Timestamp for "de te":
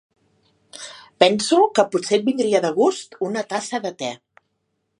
3.85-4.11